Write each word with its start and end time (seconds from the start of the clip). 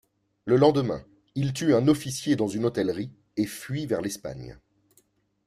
Le 0.45 0.55
lendemain 0.57 1.05
il 1.35 1.53
tue 1.53 1.75
un 1.75 1.87
officier 1.87 2.35
dans 2.35 2.47
une 2.47 2.65
hôtellerie 2.65 3.11
et 3.37 3.45
fuit 3.45 3.85
vers 3.85 4.01
l'Espagne. 4.01 4.57